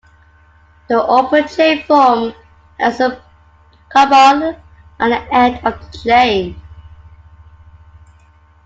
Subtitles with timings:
[0.89, 2.33] The open-chain form
[2.79, 3.21] has a
[3.95, 4.59] carbonyl
[4.99, 6.59] at the end of the chain.